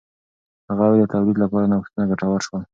[0.69, 2.61] هغه وویل د تولید لپاره نوښتونه ګټور شول.